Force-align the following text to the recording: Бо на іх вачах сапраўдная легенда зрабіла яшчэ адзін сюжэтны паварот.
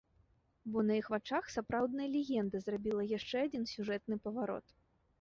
Бо 0.75 0.83
на 0.87 0.95
іх 1.01 1.09
вачах 1.15 1.51
сапраўдная 1.57 2.09
легенда 2.15 2.65
зрабіла 2.65 3.09
яшчэ 3.17 3.37
адзін 3.49 3.71
сюжэтны 3.77 4.23
паварот. 4.29 4.67